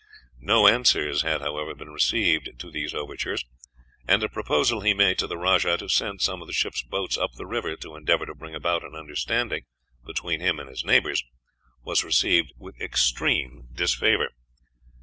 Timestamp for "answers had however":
0.67-1.75